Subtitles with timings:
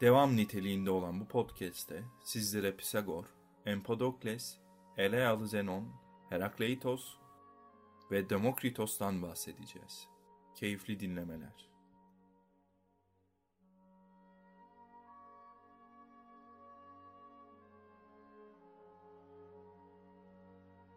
[0.00, 3.24] Devam niteliğinde olan bu podcast'te sizlere Pisagor,
[3.66, 4.56] Empedokles,
[4.96, 5.88] Elealı Zenon,
[6.28, 7.18] Herakleitos
[8.10, 10.08] ve Demokritos'tan bahsedeceğiz.
[10.54, 11.70] Keyifli dinlemeler.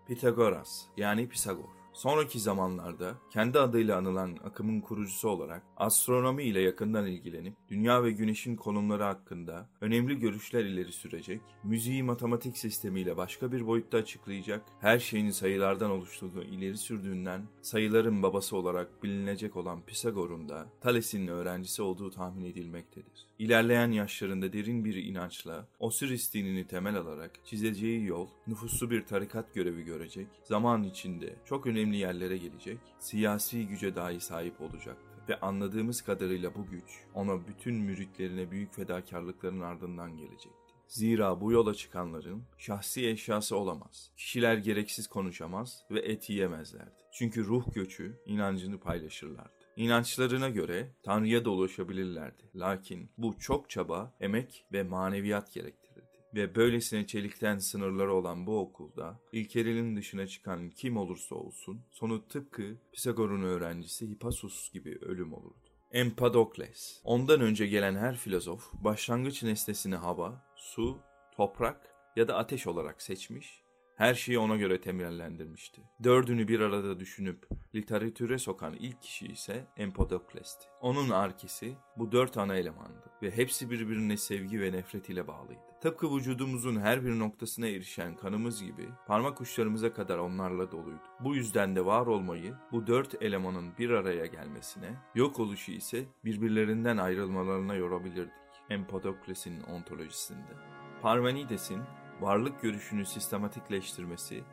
[0.08, 7.54] Pitagoras yani Pisagor Sonraki zamanlarda kendi adıyla anılan akımın kurucusu olarak astronomi ile yakından ilgilenip
[7.70, 13.98] dünya ve güneşin konumları hakkında önemli görüşler ileri sürecek, müziği matematik sistemiyle başka bir boyutta
[13.98, 21.28] açıklayacak, her şeyin sayılardan oluştuğunu ileri sürdüğünden sayıların babası olarak bilinecek olan Pisagor'un da Thales'in
[21.28, 23.28] öğrencisi olduğu tahmin edilmektedir.
[23.40, 29.84] İlerleyen yaşlarında derin bir inançla Osiris dinini temel alarak çizeceği yol nüfuslu bir tarikat görevi
[29.84, 35.14] görecek, zaman içinde çok önemli yerlere gelecek, siyasi güce dahi sahip olacaktı.
[35.30, 40.74] Ve anladığımız kadarıyla bu güç ona bütün müritlerine büyük fedakarlıkların ardından gelecekti.
[40.88, 44.12] Zira bu yola çıkanların şahsi eşyası olamaz.
[44.18, 47.04] Kişiler gereksiz konuşamaz ve et yiyemezlerdi.
[47.12, 49.64] Çünkü ruh göçü inancını paylaşırlardı.
[49.76, 52.44] İnançlarına göre Tanrı'ya da ulaşabilirlerdi.
[52.56, 55.83] Lakin bu çok çaba, emek ve maneviyat gerektirirdi.
[56.36, 62.78] Ve böylesine çelikten sınırları olan bu okulda ilkelerin dışına çıkan kim olursa olsun sonu tıpkı
[62.94, 65.70] Pisagor'un öğrencisi Hippasus gibi ölüm olurdu.
[65.92, 67.02] Empedokles.
[67.04, 71.00] Ondan önce gelen her filozof başlangıç nesnesini hava, su,
[71.36, 73.63] toprak ya da ateş olarak seçmiş
[73.96, 75.82] her şeyi ona göre temellendirmişti.
[76.04, 80.66] Dördünü bir arada düşünüp literatüre sokan ilk kişi ise Empedokles'ti.
[80.82, 85.62] Onun arkesi bu dört ana elemandı ve hepsi birbirine sevgi ve nefret ile bağlıydı.
[85.82, 91.04] Tıpkı vücudumuzun her bir noktasına erişen kanımız gibi parmak uçlarımıza kadar onlarla doluydu.
[91.20, 96.98] Bu yüzden de var olmayı bu dört elemanın bir araya gelmesine, yok oluşu ise birbirlerinden
[96.98, 98.34] ayrılmalarına yorabilirdik.
[98.70, 100.54] Empedokles'in ontolojisinde.
[101.02, 101.82] Parmenides'in
[102.24, 104.44] varlık görüşünü sistematikleştirmesi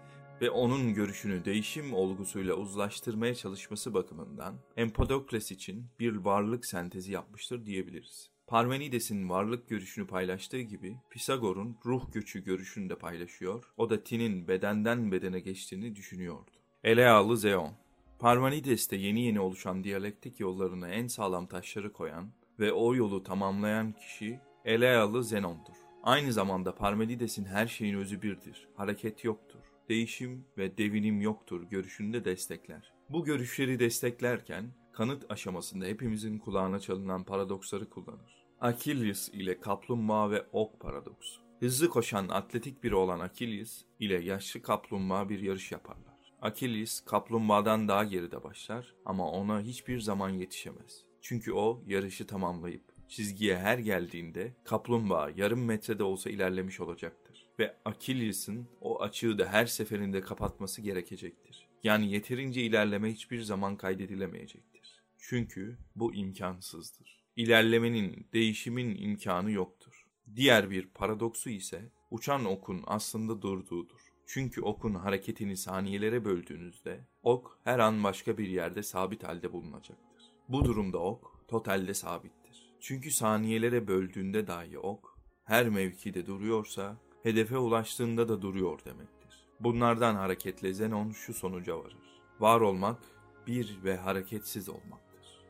[0.40, 8.30] ve onun görüşünü değişim olgusuyla uzlaştırmaya çalışması bakımından Empedokles için bir varlık sentezi yapmıştır diyebiliriz.
[8.46, 13.64] Parmenides'in varlık görüşünü paylaştığı gibi Pisagor'un ruh göçü görüşünü de paylaşıyor.
[13.76, 16.50] O da tinin bedenden bedene geçtiğini düşünüyordu.
[16.84, 17.72] Elealı Zeon
[18.18, 24.40] Parmenides'te yeni yeni oluşan diyalektik yollarına en sağlam taşları koyan ve o yolu tamamlayan kişi
[24.64, 25.79] Elealı Zenon'dur.
[26.02, 32.24] Aynı zamanda Parmenides'in her şeyin özü birdir, hareket yoktur, değişim ve devinim yoktur görüşünü de
[32.24, 32.92] destekler.
[33.08, 38.46] Bu görüşleri desteklerken kanıt aşamasında hepimizin kulağına çalınan paradoksları kullanır.
[38.60, 41.40] Achilles ile kaplumbağa ve ok paradoksu.
[41.60, 46.34] Hızlı koşan atletik biri olan Achilles ile yaşlı kaplumbağa bir yarış yaparlar.
[46.42, 51.04] Achilles kaplumbağadan daha geride başlar ama ona hiçbir zaman yetişemez.
[51.20, 57.46] Çünkü o yarışı tamamlayıp çizgiye her geldiğinde kaplumbağa yarım metrede olsa ilerlemiş olacaktır.
[57.58, 61.68] Ve Achilles'in o açığı da her seferinde kapatması gerekecektir.
[61.84, 65.02] Yani yeterince ilerleme hiçbir zaman kaydedilemeyecektir.
[65.18, 67.20] Çünkü bu imkansızdır.
[67.36, 70.06] İlerlemenin, değişimin imkanı yoktur.
[70.36, 74.00] Diğer bir paradoksu ise uçan okun aslında durduğudur.
[74.26, 80.22] Çünkü okun hareketini saniyelere böldüğünüzde ok her an başka bir yerde sabit halde bulunacaktır.
[80.48, 82.32] Bu durumda ok totalde sabit.
[82.80, 89.46] Çünkü saniyelere böldüğünde dahi ok, her mevkide duruyorsa, hedefe ulaştığında da duruyor demektir.
[89.60, 92.20] Bunlardan hareketle Zenon şu sonuca varır.
[92.40, 92.98] Var olmak,
[93.46, 95.44] bir ve hareketsiz olmaktır.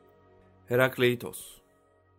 [0.67, 1.57] Herakleitos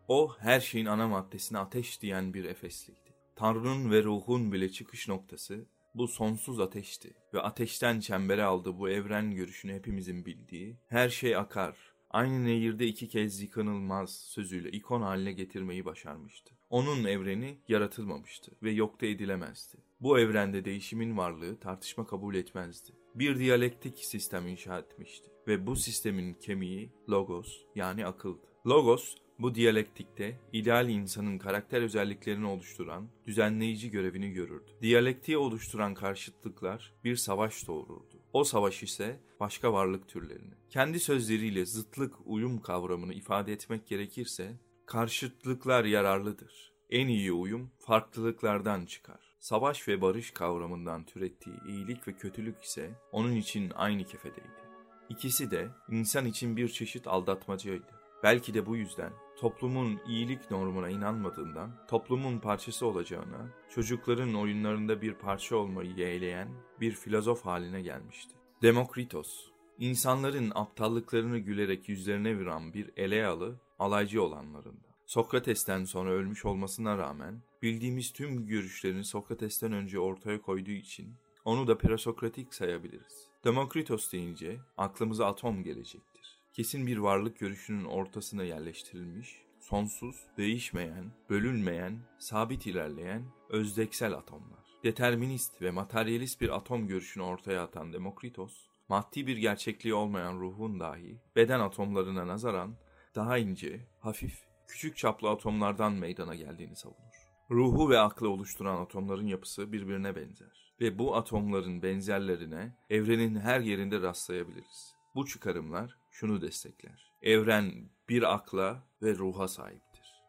[0.09, 2.99] O her şeyin ana maddesine ateş diyen bir Efesliydi.
[3.37, 9.35] Tanrı'nın ve ruhun bile çıkış noktası bu sonsuz ateşti ve ateşten çembere aldığı bu evren
[9.35, 11.77] görüşünü hepimizin bildiği, her şey akar,
[12.13, 16.55] aynı nehirde iki kez yıkanılmaz sözüyle ikon haline getirmeyi başarmıştı.
[16.71, 19.77] Onun evreni yaratılmamıştı ve yokta edilemezdi.
[20.01, 22.93] Bu evrende değişimin varlığı tartışma kabul etmezdi.
[23.15, 28.47] Bir diyalektik sistem inşa etmişti ve bu sistemin kemiği logos yani akıldı.
[28.67, 34.71] Logos bu diyalektikte ideal insanın karakter özelliklerini oluşturan düzenleyici görevini görürdü.
[34.83, 38.12] Diyalektiği oluşturan karşıtlıklar bir savaş doğururdu.
[38.33, 40.55] O savaş ise başka varlık türlerini.
[40.71, 44.53] Kendi sözleriyle zıtlık uyum kavramını ifade etmek gerekirse
[44.87, 46.73] karşıtlıklar yararlıdır.
[46.91, 49.37] En iyi uyum farklılıklardan çıkar.
[49.41, 54.63] Savaş ve barış kavramından türettiği iyilik ve kötülük ise onun için aynı kefedeydi.
[55.09, 57.93] İkisi de insan için bir çeşit aldatmacaydı.
[58.23, 65.57] Belki de bu yüzden toplumun iyilik normuna inanmadığından toplumun parçası olacağına, çocukların oyunlarında bir parça
[65.57, 66.49] olmayı yeğleyen
[66.81, 68.35] bir filozof haline gelmişti.
[68.63, 74.93] Demokritos, insanların aptallıklarını gülerek yüzlerine viran bir eleyalı, alaycı olanlarında.
[75.07, 81.15] Sokrates'ten sonra ölmüş olmasına rağmen bildiğimiz tüm görüşlerini Sokrates'ten önce ortaya koyduğu için
[81.45, 83.29] onu da presokratik sayabiliriz.
[83.45, 86.12] Demokritos deyince aklımıza atom gelecektir.
[86.53, 94.65] Kesin bir varlık görüşünün ortasına yerleştirilmiş, sonsuz, değişmeyen, bölünmeyen, sabit ilerleyen, özdeksel atomlar.
[94.85, 101.21] Determinist ve materyalist bir atom görüşünü ortaya atan Demokritos, maddi bir gerçekliği olmayan ruhun dahi
[101.37, 102.75] beden atomlarına nazaran
[103.15, 107.29] daha ince, hafif, küçük çaplı atomlardan meydana geldiğini savunur.
[107.51, 114.03] Ruhu ve aklı oluşturan atomların yapısı birbirine benzer ve bu atomların benzerlerine evrenin her yerinde
[114.03, 115.02] rastlayabiliriz.
[115.15, 117.13] Bu çıkarımlar şunu destekler.
[117.23, 120.23] Evren bir akla ve ruha sahiptir.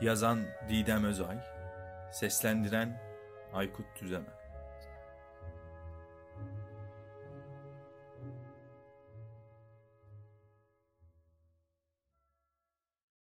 [0.00, 1.38] Yazan Didem Özay,
[2.12, 3.02] seslendiren
[3.52, 4.43] Aykut Düzemen